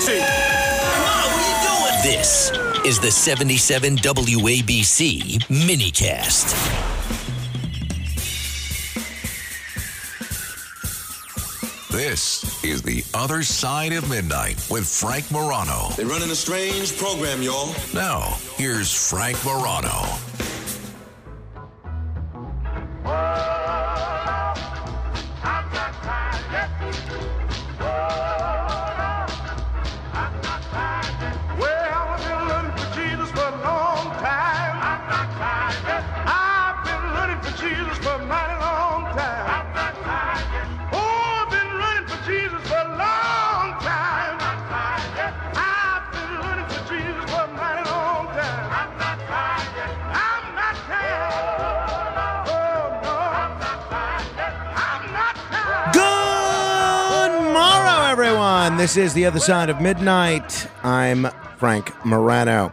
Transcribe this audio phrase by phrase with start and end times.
[0.00, 0.18] taxi.
[0.18, 2.20] Mom, what are you doing?
[2.20, 2.50] This
[2.86, 6.78] is the 77 WABC minicast.
[11.90, 15.88] This is The Other Side of Midnight with Frank Morano.
[15.96, 17.74] They're running a strange program, y'all.
[17.92, 20.29] Now, here's Frank Morano.
[58.76, 60.66] This is The Other Side of Midnight.
[60.82, 62.72] I'm Frank Morano.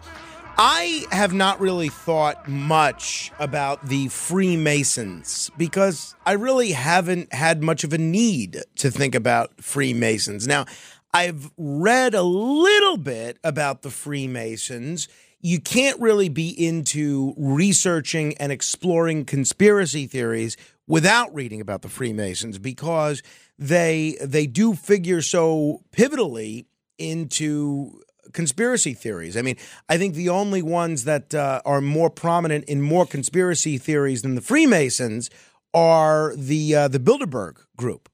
[0.57, 7.83] I have not really thought much about the Freemasons because I really haven't had much
[7.83, 10.47] of a need to think about Freemasons.
[10.47, 10.65] Now,
[11.13, 15.07] I've read a little bit about the Freemasons.
[15.39, 20.57] You can't really be into researching and exploring conspiracy theories
[20.87, 23.21] without reading about the Freemasons because
[23.59, 26.65] they they do figure so pivotally
[26.97, 28.01] into
[28.33, 29.37] conspiracy theories.
[29.37, 29.57] I mean,
[29.89, 34.35] I think the only ones that uh, are more prominent in more conspiracy theories than
[34.35, 35.29] the Freemasons
[35.73, 38.09] are the uh, the Bilderberg group.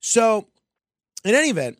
[0.00, 0.48] So,
[1.24, 1.78] in any event,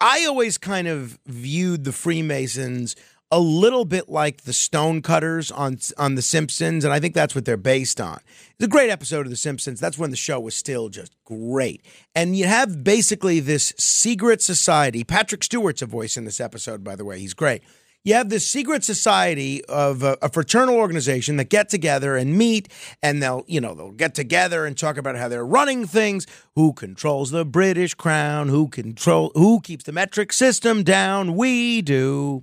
[0.00, 2.96] I always kind of viewed the Freemasons
[3.32, 7.46] a little bit like the Stonecutters on on The Simpsons, and I think that's what
[7.46, 8.20] they're based on.
[8.26, 9.80] It's a great episode of The Simpsons.
[9.80, 11.82] That's when the show was still just great,
[12.14, 15.02] and you have basically this secret society.
[15.02, 17.18] Patrick Stewart's a voice in this episode, by the way.
[17.18, 17.62] He's great.
[18.04, 22.68] You have this secret society of a, a fraternal organization that get together and meet,
[23.00, 26.26] and they'll, you know, they'll get together and talk about how they're running things,
[26.56, 31.36] who controls the British crown, who control, who keeps the metric system down.
[31.36, 32.42] We do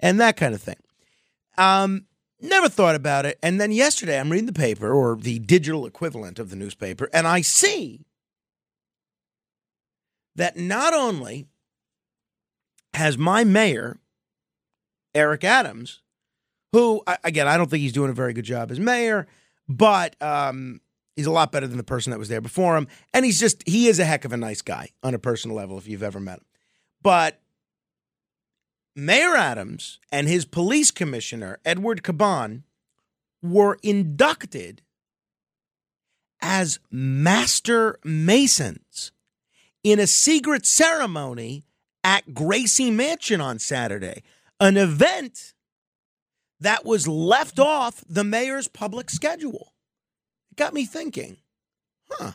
[0.00, 0.76] and that kind of thing.
[1.58, 2.06] Um,
[2.40, 3.38] never thought about it.
[3.42, 7.26] And then yesterday, I'm reading the paper or the digital equivalent of the newspaper, and
[7.26, 8.06] I see
[10.36, 11.46] that not only
[12.94, 13.98] has my mayor,
[15.14, 16.02] Eric Adams,
[16.72, 19.26] who, again, I don't think he's doing a very good job as mayor,
[19.68, 20.80] but um,
[21.14, 22.86] he's a lot better than the person that was there before him.
[23.14, 25.78] And he's just, he is a heck of a nice guy on a personal level
[25.78, 26.44] if you've ever met him.
[27.02, 27.40] But
[28.98, 32.62] Mayor Adams and his police commissioner, Edward Caban,
[33.42, 34.80] were inducted
[36.40, 39.12] as master masons
[39.84, 41.66] in a secret ceremony
[42.02, 44.22] at Gracie Mansion on Saturday,
[44.60, 45.52] an event
[46.58, 49.74] that was left off the mayor's public schedule.
[50.50, 51.36] It got me thinking,
[52.08, 52.32] huh,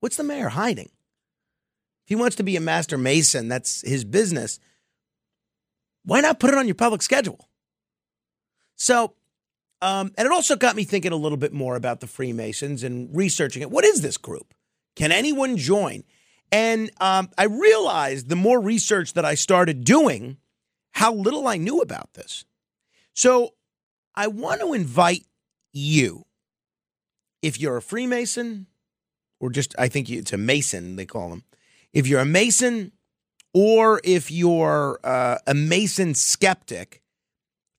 [0.00, 0.90] what's the mayor hiding?
[2.04, 4.58] If he wants to be a master mason, that's his business.
[6.04, 7.48] Why not put it on your public schedule?
[8.76, 9.14] So,
[9.80, 13.14] um, and it also got me thinking a little bit more about the Freemasons and
[13.14, 13.70] researching it.
[13.70, 14.54] What is this group?
[14.96, 16.02] Can anyone join?
[16.50, 20.36] And um, I realized the more research that I started doing,
[20.92, 22.44] how little I knew about this.
[23.14, 23.54] So
[24.14, 25.24] I want to invite
[25.72, 26.26] you,
[27.40, 28.66] if you're a Freemason,
[29.40, 31.44] or just, I think it's a Mason, they call them.
[31.92, 32.92] If you're a Mason,
[33.54, 37.02] or if you're uh, a Mason skeptic,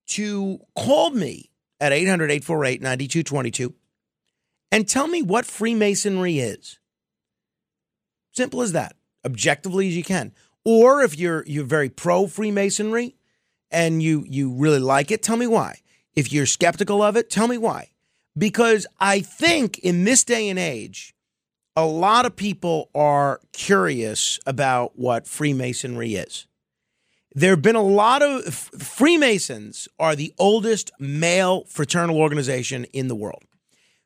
[0.08, 3.74] to call me at 800 848 9222
[4.72, 6.80] and tell me what Freemasonry is.
[8.32, 10.34] Simple as that, objectively as you can.
[10.66, 13.16] Or if you're you're very pro Freemasonry
[13.70, 15.80] and you you really like it, tell me why.
[16.16, 17.90] If you're skeptical of it, tell me why.
[18.38, 21.13] Because I think in this day and age,
[21.76, 26.48] a lot of people are curious about what Freemasonry is.
[27.36, 33.16] There have been a lot of Freemasons are the oldest male fraternal organization in the
[33.16, 33.44] world.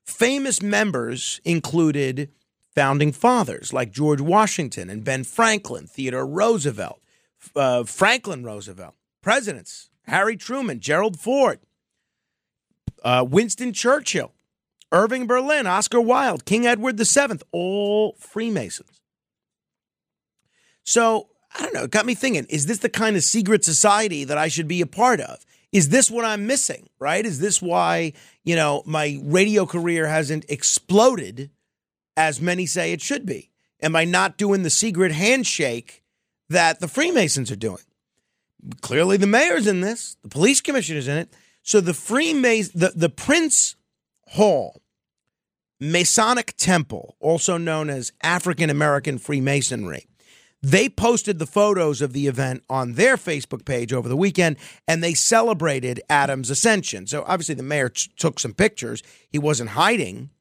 [0.06, 2.32] Famous members included
[2.74, 7.02] founding fathers like George Washington and Ben Franklin, Theodore Roosevelt,
[7.54, 11.60] uh, Franklin Roosevelt, presidents Harry Truman, Gerald Ford,
[13.04, 14.32] uh, Winston Churchill,
[14.92, 19.02] Irving Berlin, Oscar Wilde, King Edward VII, all Freemasons.
[20.84, 21.84] So I don't know.
[21.84, 24.82] It got me thinking: Is this the kind of secret society that I should be
[24.82, 25.46] a part of?
[25.72, 26.90] Is this what I'm missing?
[27.00, 27.26] Right?
[27.26, 28.14] Is this why
[28.44, 31.52] you know my radio career hasn't exploded
[32.16, 33.52] as many say it should be?
[33.82, 36.04] Am I not doing the secret handshake
[36.50, 37.84] that the Freemasons are doing.
[38.82, 41.34] Clearly, the mayor's in this, the police commissioner's in it.
[41.64, 43.76] So the Freemason, the, the Prince
[44.32, 44.82] Hall
[45.80, 50.08] Masonic Temple, also known as African American Freemasonry,
[50.62, 54.58] they posted the photos of the event on their Facebook page over the weekend
[54.88, 57.06] and they celebrated Adams' ascension.
[57.06, 59.04] So obviously, the mayor t- took some pictures.
[59.30, 60.32] He wasn't hiding,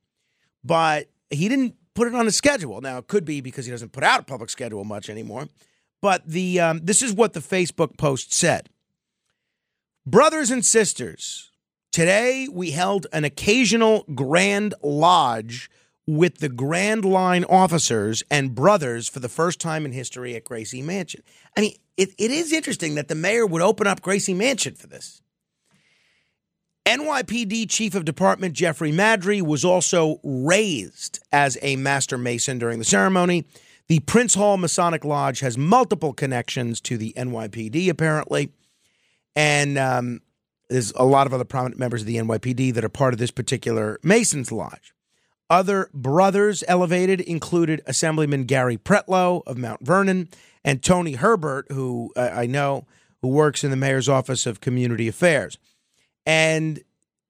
[0.65, 2.81] but he didn't put it on a schedule.
[2.81, 5.49] Now, it could be because he doesn't put out a public schedule much anymore.
[6.01, 8.71] But the um, this is what the Facebook post said
[10.07, 11.51] Brothers and sisters,
[11.97, 15.71] today we held an occasional grand lodge
[16.07, 20.83] with the Grand Line officers and brothers for the first time in history at Gracie
[20.83, 21.23] Mansion.
[21.57, 24.89] I mean, it, it is interesting that the mayor would open up Gracie Mansion for
[24.89, 25.23] this.
[26.85, 32.85] NYPD Chief of Department Jeffrey Maddrey was also raised as a Master Mason during the
[32.85, 33.47] ceremony.
[33.89, 38.53] The Prince Hall Masonic Lodge has multiple connections to the NYPD, apparently.
[39.35, 40.21] And um,
[40.69, 43.31] there's a lot of other prominent members of the NYPD that are part of this
[43.31, 44.93] particular Masons Lodge.
[45.49, 50.29] Other brothers elevated included Assemblyman Gary Pretlow of Mount Vernon
[50.65, 52.85] and Tony Herbert, who uh, I know
[53.23, 55.57] who works in the mayor's office of community affairs.
[56.25, 56.83] And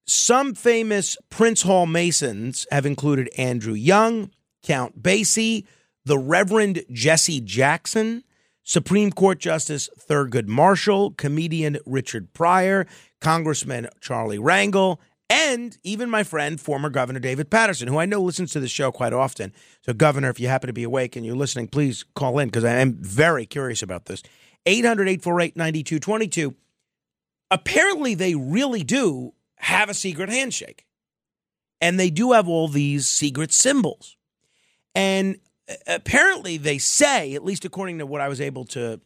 [0.07, 4.31] some famous Prince Hall Masons have included Andrew Young,
[4.63, 5.67] Count Basie,
[6.05, 8.25] the Reverend Jesse Jackson,
[8.63, 12.87] Supreme Court Justice Thurgood Marshall, comedian Richard Pryor,
[13.21, 14.99] Congressman Charlie Rangel,
[15.29, 18.93] and even my friend, former Governor David Paterson, who I know listens to the show
[18.93, 19.53] quite often.
[19.85, 22.65] So, Governor, if you happen to be awake and you're listening, please call in because
[22.65, 24.23] I am very curious about this.
[24.67, 26.55] 800 848 9222.
[27.51, 30.85] Apparently, they really do have a secret handshake.
[31.81, 34.17] And they do have all these secret symbols.
[34.95, 39.01] And uh, apparently they say, at least according to what I was able to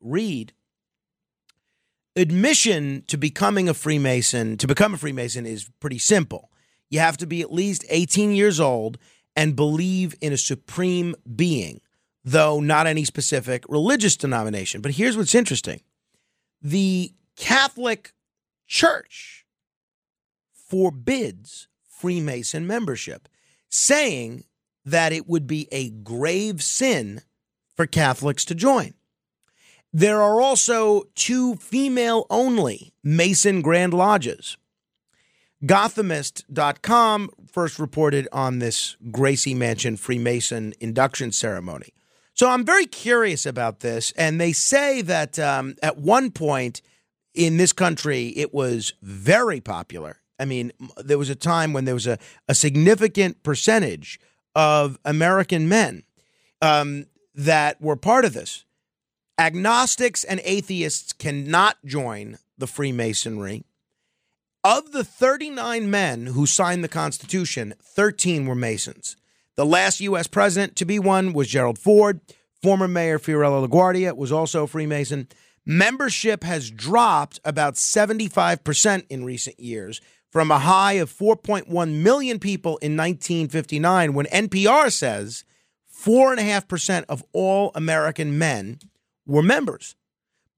[0.00, 0.52] read,
[2.16, 6.50] admission to becoming a Freemason, to become a Freemason is pretty simple.
[6.90, 8.98] You have to be at least 18 years old
[9.34, 11.80] and believe in a supreme being,
[12.24, 14.80] though not any specific religious denomination.
[14.80, 15.80] But here's what's interesting
[16.62, 18.12] the Catholic
[18.66, 19.44] Church
[20.52, 23.28] forbids Freemason membership,
[23.68, 24.44] saying
[24.84, 27.22] that it would be a grave sin
[27.74, 28.94] for Catholics to join.
[29.96, 34.56] There are also two female only Mason Grand Lodges.
[35.64, 41.94] Gothamist.com first reported on this Gracie Mansion Freemason induction ceremony.
[42.34, 44.10] So I'm very curious about this.
[44.16, 46.82] And they say that um, at one point
[47.32, 50.18] in this country, it was very popular.
[50.40, 52.18] I mean, there was a time when there was a,
[52.48, 54.18] a significant percentage
[54.56, 56.02] of American men
[56.60, 57.06] um,
[57.36, 58.64] that were part of this.
[59.38, 63.64] Agnostics and atheists cannot join the Freemasonry.
[64.62, 69.16] Of the 39 men who signed the Constitution, 13 were Masons.
[69.56, 70.28] The last U.S.
[70.28, 72.20] president to be one was Gerald Ford.
[72.62, 75.26] Former Mayor Fiorello LaGuardia was also a Freemason.
[75.66, 80.00] Membership has dropped about 75% in recent years
[80.30, 81.66] from a high of 4.1
[82.02, 85.44] million people in 1959 when NPR says
[85.92, 88.78] 4.5% of all American men
[89.26, 89.96] were members.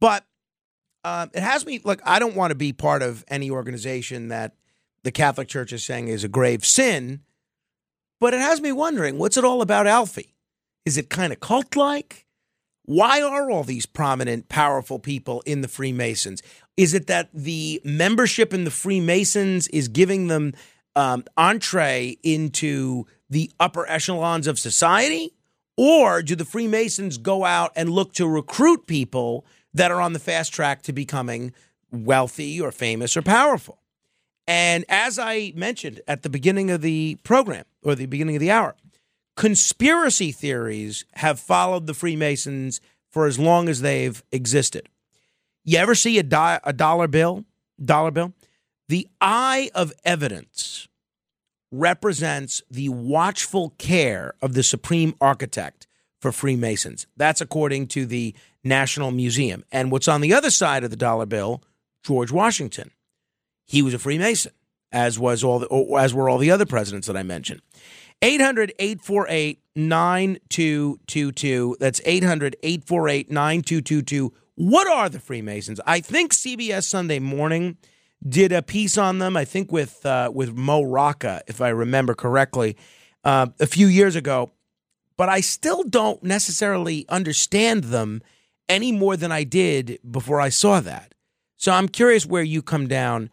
[0.01, 0.25] But
[1.05, 4.55] uh, it has me, look, I don't want to be part of any organization that
[5.05, 7.21] the Catholic Church is saying is a grave sin,
[8.19, 10.35] but it has me wondering what's it all about Alfie?
[10.85, 12.27] Is it kind of cult like?
[12.85, 16.43] Why are all these prominent, powerful people in the Freemasons?
[16.77, 20.55] Is it that the membership in the Freemasons is giving them
[20.95, 25.33] um, entree into the upper echelons of society?
[25.77, 30.19] Or do the Freemasons go out and look to recruit people that are on the
[30.19, 31.53] fast track to becoming
[31.91, 33.79] wealthy or famous or powerful?
[34.47, 38.51] And as I mentioned at the beginning of the program or the beginning of the
[38.51, 38.77] hour,
[39.37, 42.81] conspiracy theories have followed the Freemasons
[43.11, 44.89] for as long as they've existed.
[45.65, 47.45] You ever see a, di- a dollar bill?
[47.85, 48.33] Dollar bill?
[48.89, 50.89] The eye of providence
[51.79, 55.87] represents the watchful care of the supreme architect
[56.21, 57.07] for Freemasons.
[57.17, 59.65] That's according to the National Museum.
[59.71, 61.63] And what's on the other side of the dollar bill?
[62.03, 62.91] George Washington.
[63.65, 64.53] He was a Freemason,
[64.93, 67.63] as was all the, oh, as were all the other presidents that I mentioned.
[68.23, 71.77] 800 848 9222.
[71.79, 74.33] That's 800 848 9222.
[74.55, 75.81] What are the Freemasons?
[75.87, 77.77] I think CBS Sunday Morning
[78.27, 79.37] did a piece on them.
[79.37, 82.77] I think with uh, with Mo Rocca, if I remember correctly,
[83.25, 84.53] uh, a few years ago.
[85.17, 88.23] But I still don't necessarily understand them
[88.69, 91.15] any more than I did before I saw that.
[91.57, 93.31] So I'm curious where you come down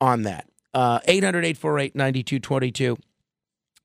[0.00, 0.48] on that.
[0.74, 2.96] Uh, 800 848 9222.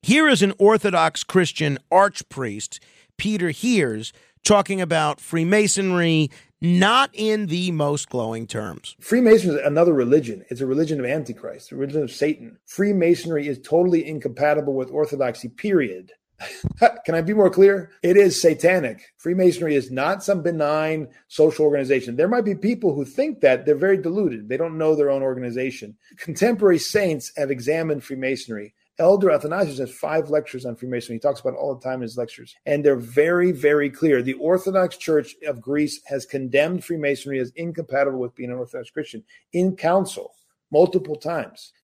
[0.02, 2.78] Here is an Orthodox Christian archpriest,
[3.18, 4.12] Peter Heers,
[4.44, 8.96] talking about Freemasonry not in the most glowing terms.
[9.00, 10.44] Freemasonry is another religion.
[10.48, 12.58] It's a religion of Antichrist, a religion of Satan.
[12.66, 16.12] Freemasonry is totally incompatible with Orthodoxy, period.
[17.04, 17.90] Can I be more clear?
[18.02, 19.12] It is satanic.
[19.18, 22.16] Freemasonry is not some benign social organization.
[22.16, 24.48] There might be people who think that they're very deluded.
[24.48, 25.96] They don't know their own organization.
[26.18, 28.74] Contemporary saints have examined Freemasonry.
[29.00, 31.16] Elder Athanasius has five lectures on Freemasonry.
[31.16, 32.56] He talks about all the time in his lectures.
[32.66, 34.22] And they're very, very clear.
[34.22, 39.22] The Orthodox Church of Greece has condemned Freemasonry as incompatible with being an Orthodox Christian
[39.52, 40.34] in council
[40.72, 41.74] multiple times.